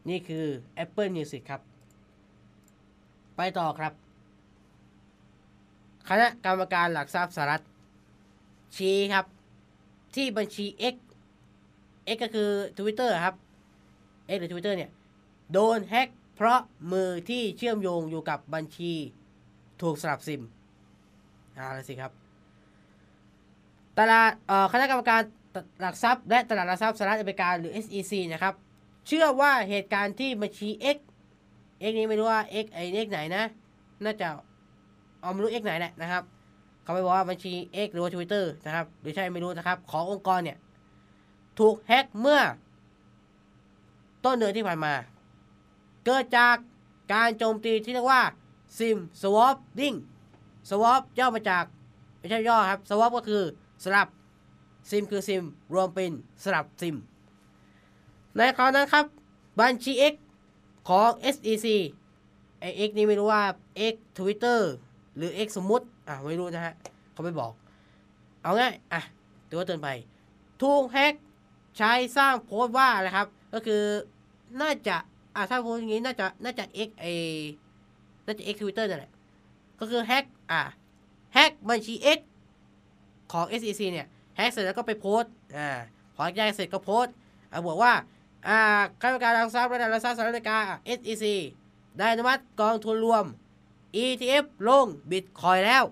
[0.10, 0.46] นี่คือ
[0.84, 1.62] Apple Music ครับ
[3.38, 3.94] ไปต่อครับ
[6.10, 7.64] คณะกรรมการหลักทรัพย์สหรัฐ
[8.76, 9.26] ชี้ครับ
[10.16, 10.96] ที่บัญชี X
[12.16, 13.36] X ก็คือ Twitter ครับ
[14.36, 14.92] X หรือ Twitter เนี่ย
[15.54, 16.60] โดนแฮ็กเพราะ
[16.92, 18.94] มือที่เชื่อมโยงอยู่กับบัญชี
[19.82, 20.42] ถูกสลับซิม
[21.60, 22.12] อ่าละสิครับ
[23.98, 24.32] ตลาด
[24.72, 25.22] คณะกรรมการ
[25.82, 28.54] หลักทรัพย์ และตลาดหลักทรัพย์สหรัฐอเมริกาหรือ SEC นะครับ
[29.08, 30.98] เชื่อว่าเหตุการณ์ที่บัญชี X
[31.90, 33.44] X นี้ไม่รู้ว่า X ไอ้ X ไหนนะ
[34.04, 34.28] น่าจะ
[35.22, 36.24] เอาไม่รู้ X ไหนแหละนะครับ
[36.84, 37.54] เขาไม่บอกว่าบัญชี
[37.86, 40.58] X หรือว่า Twitter นะครับ หรือใช่ไม่รู้นะครับ ขององค์กรเนี่ย
[41.60, 42.42] ถูกแฮ็กเมื่อ
[44.26, 44.94] ต้นเดือนที่ผ่านมา
[46.06, 46.56] เกิดจาก
[47.14, 48.22] การโจมตีที่เรียกว่า
[48.78, 49.96] SIM swapping
[50.70, 51.66] swap ย่อมาจาก
[52.20, 53.44] ไม่ใช่ย่อครับ swap ก็คือ
[53.84, 54.08] สลับ
[54.90, 55.44] SIM คือ SIM
[55.74, 56.12] รวมเป็น
[56.44, 56.96] สลับ SIM
[58.36, 59.06] ในคราวนั้นครับ
[59.60, 60.14] บัญชี X
[60.90, 61.68] ของ SEC
[62.60, 63.44] ไอ X นี่ไม่รู้ว่า
[63.94, 64.60] X Twitter
[65.16, 66.74] หรือ X สมมุติ อะ ไม่รู้นะฮะ
[67.12, 67.52] เขาไม่บอก
[68.42, 69.02] เอาง่าย อะ
[69.50, 69.90] ตัวเตือนไป
[70.62, 71.14] ถูกแฮก
[71.78, 73.82] ใช้สร้างโพสต์ว่าอะไรครับ ก็คือ
[74.62, 74.98] น่าจะ
[75.36, 77.06] อะถ้าโพสต์อย่างนี้ น่าจะ น่าจะ X ไอ
[78.26, 79.12] น่าจะ X Twitter นั่นแหละ
[79.80, 80.62] ก็คือแฮก อะ
[81.34, 82.20] แฮกบัญชี X
[83.32, 85.70] ของ SEC เนี่ยแฮกเสร็จแล้วก็ไปโพสต์อ่า
[86.16, 87.14] พอแยกเสร็จก็โพสต์
[87.52, 87.94] อ่าบอกว่า
[88.48, 88.60] อ่า
[89.02, 90.58] คณะกรรมการหลักทรัพย์ระดับหลักทรัพย์สหรัฐอเมริกา
[90.98, 91.26] SEC
[91.98, 93.26] ได้อนุมัติกองทุนรวม
[94.04, 95.84] ETF ลงบิตคอยแล้ว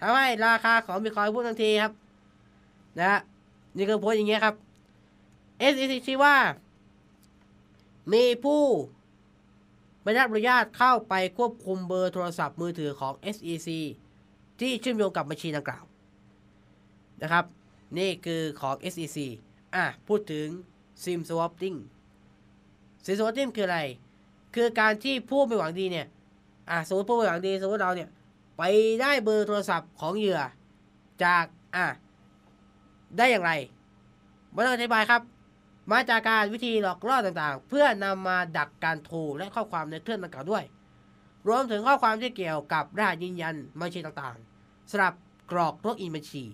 [0.00, 1.92] ทำให้ราคาของบิตคอยพุ่งทันทีครับ
[2.98, 3.20] นะฮะ
[3.76, 4.54] นี่คือโพสต์อย่างเงี้ยครับ
[5.72, 6.36] SEC ชี้ว่า
[8.12, 8.62] มีผู้
[10.02, 13.68] ไม่ได้รับอนุญาตเข้าไปควบคุมเบอร์โทรศัพท์มือถือของ SEC
[14.60, 15.84] ที่เชื่อมโยงกับบัญชีดังกล่าว
[17.22, 17.44] นะครับ
[17.98, 19.18] นี่คือของ SEC
[19.74, 20.46] อะ พูดถึง
[21.02, 21.76] SIM swapping
[23.04, 23.80] SIM swapping คืออะไร
[24.54, 26.06] คือการที่ผู้ไม่หวังดีเนี่ย
[26.70, 28.08] อะ สมมติผู้ไม่หวังดี สมมติเราเนี่ย
[28.58, 28.62] ไป
[29.00, 30.40] ได้เบอร์โทรศัพท์ของเหยื่อ
[31.24, 31.44] จาก
[31.76, 31.86] อะ
[33.16, 33.52] ได้อย่างไร
[34.52, 35.22] ไม่ต้องอธิบายครับ
[35.90, 40.64] มาจากการวิธีหลอกล่อต่างๆ เพื่อนำมาดักการโทรและข้อความในเครื่องดังกล่าวด้วย
[41.48, 45.14] รวมถึงข้อความที่เกี่ยวกับรหัสยืนยันบัญชีต่างๆสำหรับ
[45.50, 46.44] กรอกล็อกอินบัญชี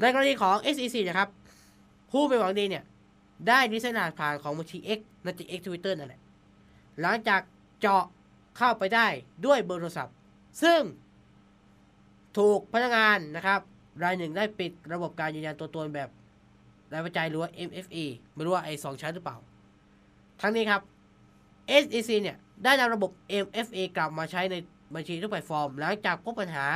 [0.00, 1.28] ในกรณีของ SEC นะครับ
[2.10, 2.84] ผู้ไม่หวังดีเนี่ย
[3.48, 6.20] ได้ดิสรหัสผ่านของบัญชี X นั่นจะ X Twitter นั่นแหละ
[7.00, 7.40] หลังจาก
[7.80, 8.04] เจาะ
[8.56, 9.06] เข้าไปได้
[9.46, 10.16] ด้วยเบอร์โทรศัพท์
[10.62, 10.80] ซึ่ง
[12.38, 13.60] ถูกพนักงานนะครับ
[14.04, 16.08] รายหนึ่งได้ปิดระบบการยืนยันตัวตนแบบ
[16.92, 17.98] รายปัจจัยหรือว่า MFA
[18.34, 19.36] ไม่รู้ว่าไอ้สองชั้นหรือเปล่า
[20.40, 20.80] ทั้งนี้ครับ
[21.82, 23.10] SEC เนี่ย ได้นำระบบ
[23.44, 24.54] MFA กลับมาใช้ใน
[24.94, 26.66] บัญชีทุกแพลตฟอร์ม หลังจากพบปัญหา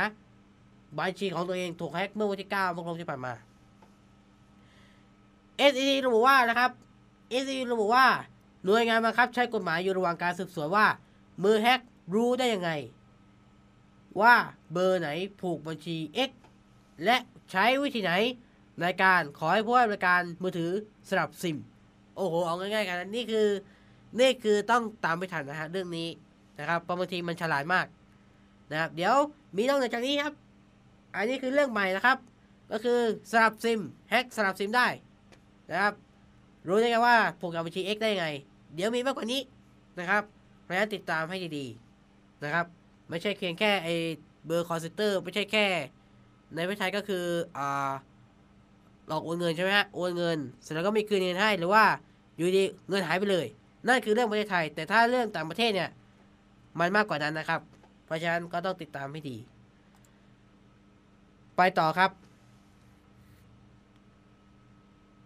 [0.99, 3.33] บัญชีของตัวเองถูกแฮ็กเมื่อวันที่9มกราคมที่ผ่านมา
[5.71, 6.71] SEC ระบุว่านะครับ
[7.43, 8.05] SEC ระบุว่า
[8.65, 10.85] หน่วยงานบังคับ ใช้กฎหมายอยู่ระหว่างการสืบสวนว่า
[11.43, 11.79] มือแฮ็ก
[12.15, 12.71] รู้ได้ยังไง
[14.21, 14.35] ว่า
[14.71, 15.09] เบอร์ไหน
[15.41, 15.97] ผูกบัญชี
[16.29, 16.31] X
[17.05, 17.17] และ
[17.51, 18.13] ใช้วิธีไหน
[18.81, 20.71] ในการขอให้ผู้ให้บริการมือถือ
[21.09, 21.57] สลับซิม
[22.15, 23.47] โอ้โห เอาง่ายๆกันนะนี่คือ
[24.19, 26.07] นี่คือต้องตามไปทันนะฮะเรื่องนี้
[26.59, 27.85] นะครับเพราะบางทีมันฉลาดมาก
[28.71, 29.15] นะครับเดี๋ยว
[29.55, 30.33] มีนอกจากนี้ครับ
[31.15, 32.17] อันนี้คือเรื่องใหม่นะครับ
[32.71, 32.99] ก็คือ
[33.31, 34.87] สลับซิมแฮ็กสลับซิมได้
[35.71, 35.93] นะครับ
[36.67, 38.27] รู้ได้ไงว่าผูกกับบัญชี X ได้ไง
[38.75, 39.41] เดี๋ยวมีมากกว่านี้
[39.99, 40.23] นะครับ
[40.67, 42.65] เพราะฉะติดตามให้ดีๆนะครับ
[43.09, 43.89] ไม่ใช่เพียงแค่ไอ
[44.45, 45.65] เบอร์คอลเซ็นเตอร์ไม่ใช่แค่
[46.55, 47.25] ในประเทศไทยก็คือ
[47.57, 47.91] อ่า
[49.07, 51.83] หลอกโอนเงินใช่ไหมฮะโอนเงินเสร็จแล้วก็ไม่คืนเงินให้หรือว่า
[52.37, 53.45] อยู่ดีเงินหายไปเลย
[53.87, 55.89] นั่นคือเรื่องประเทศไทย แต่ถ้าเรื่องต่างประเทศเนี่ย
[56.79, 57.61] มันมากกว่านั้นนะครับ
[58.05, 59.37] เพราะฉะนั้นก็ต้องติดตามให้ดี
[61.57, 62.11] ไปต่อครับ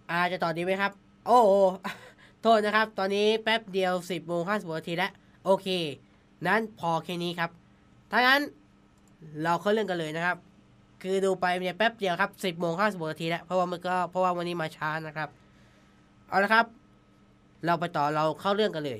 [0.09, 0.91] อาจะต่อดีไหมครับ
[1.27, 5.11] โอ้โโทษนะครับ ตอนนี้แป๊บเดียว 10โมง50นาทีแล้ว
[5.45, 5.67] โอเค
[6.47, 7.49] นั้นพอแค่นี้ครับ
[8.11, 8.41] ถ้างั้น
[9.43, 10.37] เราเข้าเรื่องกันเลยนะครับ
[11.01, 15.29] คือดูไปเนี่ยแป๊บเดียวครับ10โมง50นาทีแล้วเพราะว่ามันก็เพราะว่าวันนี้มาช้านะครับ
[16.29, 16.65] เอาละครับ
[17.65, 18.99] เราไปต่อเราเข้าเรื่องกันเลย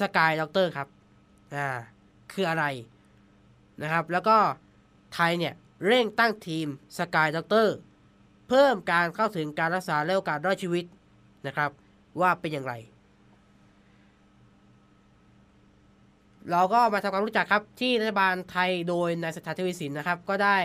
[0.00, 0.88] Sky Doctor ครับ
[1.56, 1.68] อ่า
[2.32, 2.64] คืออะไร
[3.82, 4.36] นะครับ แล้วก็
[5.14, 5.54] ไทยเนี่ย
[5.86, 6.66] เร่งตั้งทีม
[6.98, 7.74] Sky Doctor
[8.48, 10.84] เพิ่มการเข้าถึงการรักษาและโอกาสรอดชีวิต
[11.46, 11.70] นะครับ
[12.20, 12.74] ว่าเป็นอย่างไร
[16.50, 20.58] เราก็มาทำความรู้จักครับที่รัฐบาลไทยโดยนายเศรษฐาทวีสินนะครับ ก็ได้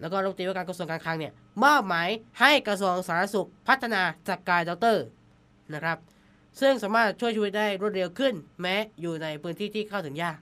[0.00, 1.32] แล้วก็รัฐมนตรีว่าการกระทรวงการคลังเนี่ย
[1.62, 2.08] มอบหมาย
[2.40, 5.04] ให้กระทรวงสาธารณสุขพัฒนา Sky Doctor
[5.74, 5.98] นะครับ
[6.60, 10.38] ซึ่งสามารถช่วยชีวิตได้รวดเร็วขึ้น แม้อยู่ในพื้นที่ที่เข้าถึงยาก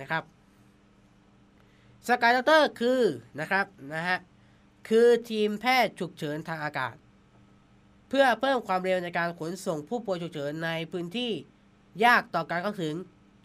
[0.00, 0.22] นะครับ
[2.06, 3.00] Sky Doctor คือ
[3.40, 4.18] นะครับนะฮะ
[4.88, 6.94] คือทีมแพทย์ฉุกเฉินทางอากาศ
[8.08, 11.32] เพื่อเพิ่มความเร็วในการขนส่งผู้ป่วยฉุกเฉินในพื้นที่
[12.04, 12.94] ยากต่อการเข้าถึง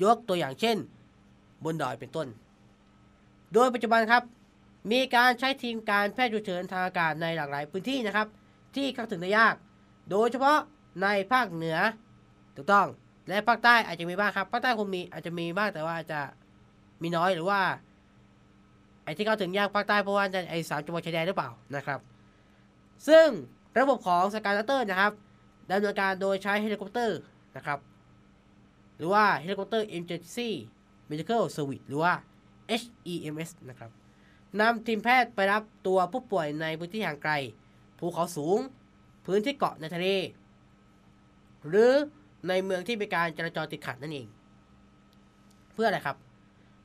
[0.03, 0.77] ยกตัวอย่างเช่น
[1.63, 2.27] บนดอยเป็นต้น
[3.53, 4.23] โดยปัจจุบันครับ
[4.91, 8.27] มีการใช้ทีมการแพทย์ฉุกเฉินทางอากาศในหลากหลายพื้นที่นะครับ
[8.75, 9.55] ที่เข้าถึงได้ยาก
[10.09, 10.59] โดยเฉพาะ
[11.03, 11.77] ในภาคเหนือ
[12.55, 12.87] ถูกต้อง
[13.27, 16.21] และภาคใต้อาจจะมีบ้างครับภาคใต้คงมีอาจจะมีบ้างแต่ว่าอาจจะ
[17.01, 17.61] มีน้อยหรือว่า
[19.03, 21.99] ไอ้ที่เข้าถึงยากภาคใต้เพราะว่าจะไอ้สามจังหวัดชายแดนหรือเปล่านะครับ
[23.07, 23.27] ซึ่ง
[23.79, 25.11] ระบบของ Sky Doctor นะครับ
[25.69, 27.19] ดำเนินการโดยใช้เฮลิคอปเตอร์
[27.55, 27.79] นะครับ
[28.97, 30.49] หรือว่าเฮลิคอปเตอร์ Emergency
[31.09, 32.13] Medical Service หรือว่า
[32.81, 33.91] HEMS นะครับ
[34.59, 37.33] นำทีมแพทย์ไปรับตัวผู้ป่วยในพื้นที่ห่างไกล
[37.99, 38.59] ภูเขาสูง
[39.25, 40.07] พื้นที่เกาะในทะเล
[41.67, 41.93] หรือ
[42.47, 44.27] ในเมืองที่มีการจราจรติดขัดนั่นเอง
[45.73, 46.17] เพื่ออะไรครับ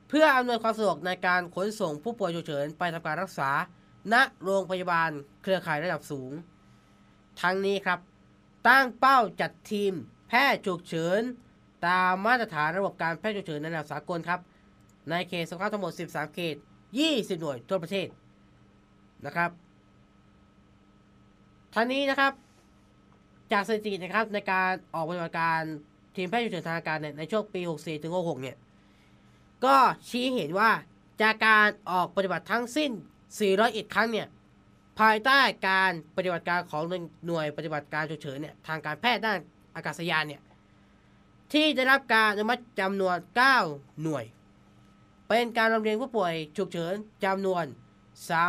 [0.09, 3.51] เพื่ออำนวยความสะดวกในการขนส่งผู้ป่วยฉุกเฉินไปทำการรักษา
[4.13, 5.11] ณ โรงพยาบาล
[5.43, 6.33] เครือข่ายระดับสูง
[7.41, 7.99] ทั้งนี้ครับ
[8.69, 9.93] ตั้งเป้าจัดทีม
[10.29, 11.21] แพทย์ฉุกเฉิน
[11.87, 14.41] ตามมาตรฐานระบบการแพทย์ฉุกเฉินในระดับสากลครับ
[15.11, 16.57] ในเขตสงครามทั้งหมด 13 เขต
[16.93, 18.09] 20 หน่วยทั่วประเทศ
[19.27, 19.51] นะครับ
[21.75, 22.33] ทั้งนี้นะครับ
[23.53, 25.61] จากสถิตินะครับในการออกปฏิบัติการ
[26.17, 28.57] ทีมแพทย์ฉุกเฉินทางกาศเนี่ยในช่วงปี 64 ถึง 66 เนี่ย
[29.65, 29.77] ก็
[30.09, 30.71] ชี้เห็นว่า
[31.23, 32.91] จากการออกปฏิบัติทั้งสิ้น
[33.43, 34.27] 401 ครั้งเนี่ย
[35.01, 36.83] ภายใต้การปฏิบัติการของ
[37.27, 39.39] หน่วยปฏิบัติการฉุกเฉินเนี่ยทางการแพทย์ด้าน
[39.75, 40.43] อากาศยานเนี่ย
[41.53, 43.17] ที่ได้รับการอนุมัติจำนวน
[43.59, 44.25] 9 หน่วย
[45.29, 47.65] เป็นการลำเลียงผู้ป่วยฉุกเฉินจำนวน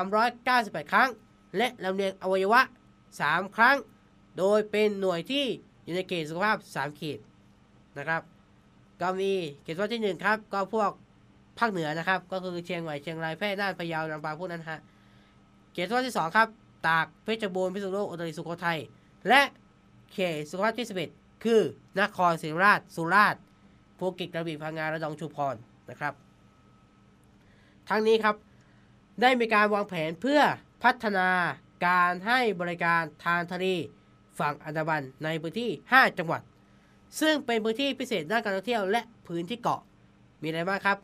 [0.09, 1.09] 398 ครั้ง
[1.57, 2.61] และลำเลียงอวัยวะ
[3.09, 3.77] 3 ครั้ง
[4.37, 5.45] โดยเป็นหน่วยที่
[5.83, 7.19] อยู่ในเขตสุขภาพ 3 เขต
[7.97, 8.21] นะครับ
[9.01, 9.31] ก็มี
[9.63, 10.91] เขตว่าที่ 1 ครับ ก็พวก
[11.59, 14.79] ภาคเหนือนะครับ ก็คือเชียงใหม่เชียงรายแพร่น่านพะเยาลำปางพวกนั้นฮะ
[15.73, 16.47] เขตสุขภาพที่ 2 ครับ
[16.87, 18.79] ตากเพชรบูรณ์พิษณุโลกอุตรดิตถ์สุโขทัย
[19.27, 19.41] และ
[20.13, 21.61] เขตสุขภาพที่ 11 คือ
[21.99, 23.41] นครศรีธรรมราชสุราษฎร์
[23.97, 25.55] ภูเก็ตกระบี่พังงาระนองชุมพร
[25.89, 26.13] นะครับ
[27.89, 28.35] ทั้งนี้ครับ
[29.21, 30.41] ได้มีการวางแผนเพื่อ
[30.83, 31.29] พัฒนา
[31.85, 33.65] การให้บริการทางทะเล
[34.39, 36.41] ฝั่งอันดามันในพื้นที่ 5 จังหวัด
[37.21, 39.81] ซึ่งเป็นพื้นที่พิเศษด้านการท่องเที่ยวและพื้นที่เกาะ
[40.41, 40.97] มีอะไรบ้างครับ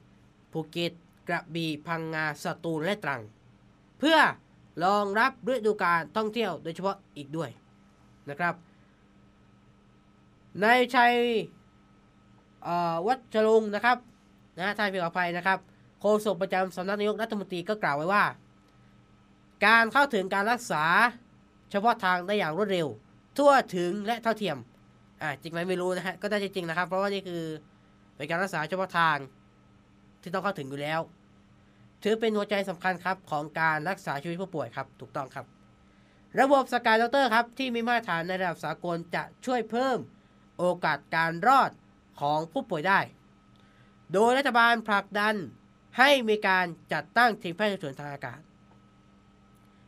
[0.52, 0.92] ภูเก็ต
[1.28, 3.22] กระบี่ พังงา สตูล และตรัง
[4.00, 4.18] เพื่อ
[4.84, 7.50] รองรับฤดูการท่องเที่ยวโดยเฉพาะอีกด้วย
[8.30, 8.56] นะครับ
[10.62, 10.66] ใน
[10.96, 11.14] ชัย
[12.68, 13.98] อ่อวัชรงนะครับ
[14.60, 15.60] นะท่านพิขอภัยนะครับ
[16.00, 18.24] โฆษกประจำสำนักนายกรัฐมนตรีก็กล่าวไว้ว่า
[19.66, 20.84] การเข้าถึงการรักษา
[21.72, 22.88] เฉพาะทางได้อย่างรวดเร็ว
[23.38, 24.58] ทั่วถึงและเท่าเทียม
[25.22, 27.44] อ่าจริงไหมไม่รู้นะฮะก็ได้จริงๆนะครับ เพราะว่านี่คือ
[28.16, 29.18] เป็นการรักษาเฉพาะทาง
[30.22, 31.00] ที่ต้องเข้าถึงอยู่แล้ว
[32.04, 35.46] ถือเป็นหัวใจสำคัญครับของการรักษาชีวิตผู้ป่วยครับถูกต้องครับ
[36.40, 39.98] ระบบสกายดอเตอร์ครับที่มีมาตรฐานในระดับสากลจะช่วยเพิ่ม
[40.58, 41.72] โอกาสการรอด
[42.22, 43.00] ของผู้ป่วยได้
[44.14, 45.36] โดยรัฐบาลผลักดัน
[46.00, 48.40] ให้มีการจัดตั้งทีมแพทย์ฉุกเฉินทางอากาศ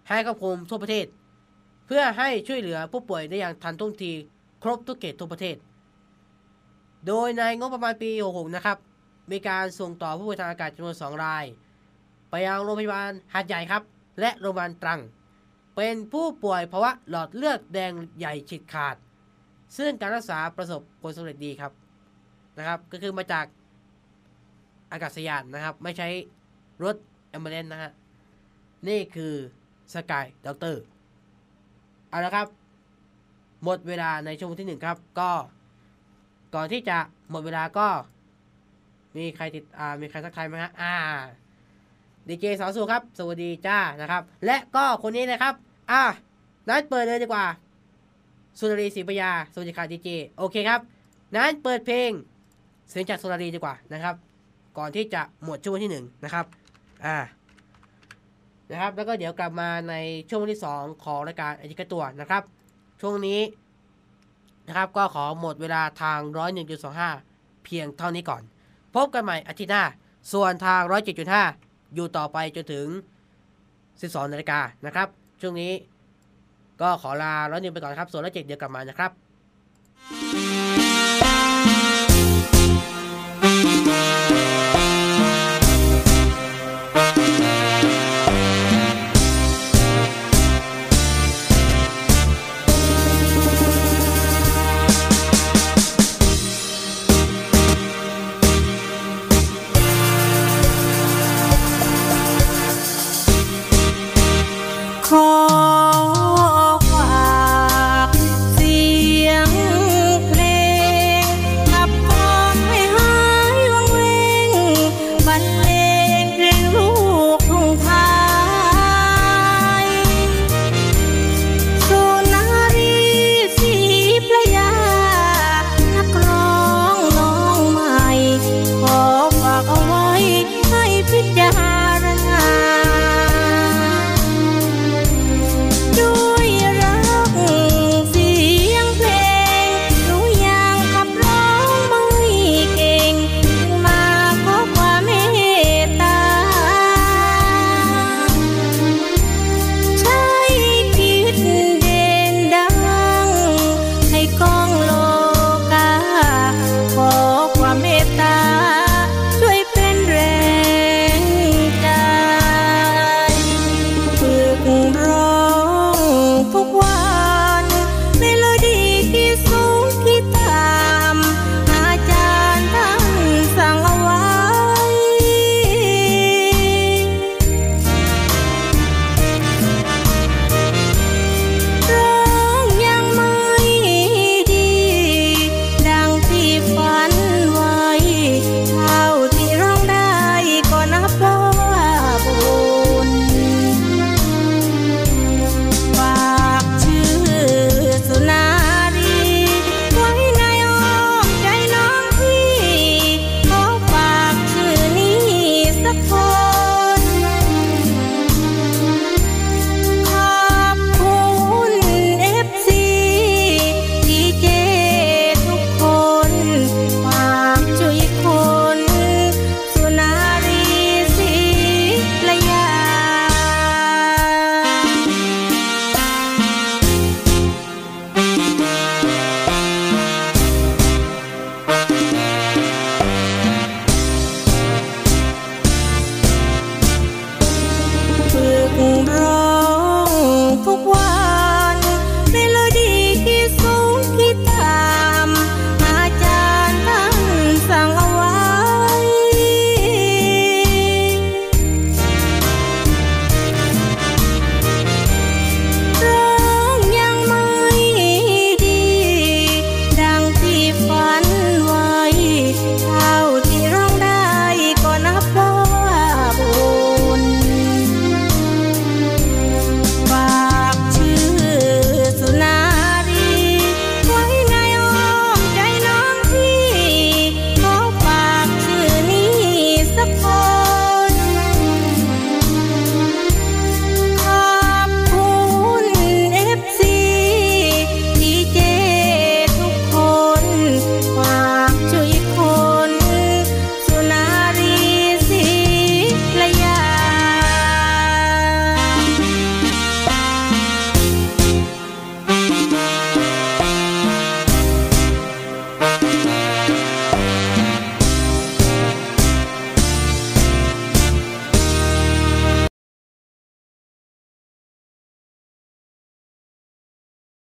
[0.07, 1.07] ให้ครอบคลุมทั่วประเทศ
[1.85, 4.11] เพื่อให้ช่วยเหลือผู้ป่วยได้อย่างทันท่วงที
[4.63, 5.57] ครบทุกเขตทั่วประเทศ
[7.07, 8.77] โดยในงบประมาณปี 66 นะครับ
[9.31, 11.45] มีการส่งต่อผู้ป่วยทางอากาศจำนวน 2 ราย
[12.29, 13.83] ไปยังโรงพยาบาลหาดใหญ่ครับ
[14.19, 14.99] และโรงพยาบาลตรัง
[15.75, 18.95] เป็นผู้ป่วยภาวะหลอดเลือดแดงใหญ่ฉีดขาด
[19.77, 21.71] ซึ่งการรักษาประสบผลสำเร็จดีครับ
[22.57, 23.45] นะครับ ก็คือมาจาก
[24.91, 26.07] อากาศยานนะครับ ไม่ใช้
[26.83, 26.95] รถ
[27.29, 27.91] ambulance นะฮะ
[28.87, 29.33] นี่คือ
[29.93, 30.83] Sky Doctor
[32.09, 32.47] เอาละครับ
[33.63, 35.31] หมดเวลาในช่วงที่หนึ่งครับ ก็
[36.55, 36.97] ก่อนที่จะ
[37.31, 37.87] หมดเวลาก็
[39.17, 40.93] มีใครติดอ่ามีใครทักทายไหมฮะอ่า
[42.27, 45.53] ดีเจสาวสูครับ สวัสดีจ้านะครับ และก็คนนี้นะครับ
[45.91, 46.03] อ่า
[46.67, 47.45] นั้นเปิดเลยดีกว่า
[48.59, 50.79] สุนารีศรีปยาสวัสดีค่ะดีเจโอเคครับ
[51.35, 52.11] นั้นเปิดเพลง
[52.89, 54.15] เสียงจากสุนารีดีกว่านะครับ
[54.77, 56.45] ก่อนที่จะหมดช่วงที่หนึ่งนะครับ
[57.05, 57.17] อ่า
[58.71, 59.95] นะครับ แล้วก็เดี๋ยวกลับมาใน
[60.29, 62.43] ช่วงที่ 2 ของรายการอจิกตัวนะครับ
[63.01, 63.39] ช่วงนี้
[64.67, 66.19] นะครับก็ขอหมดเวลาทาง
[66.91, 68.41] 101.25 เพียงเท่านี้ก่อน
[68.95, 69.83] พบกันใหม่อาทิตย์หน้า
[70.33, 70.81] ส่วนทาง
[71.37, 72.87] 107.5 อยู่ต่อไปจนถึง
[73.59, 75.07] 12นาฬิกานะครับ
[75.41, 75.71] ช่วงนี้
[76.81, 79.11] ก็ขอลาร้อยหนึ่งไปก่อนครับ ส่วนร้อยเจ็ดเดี๋ยวกลับมานะครับ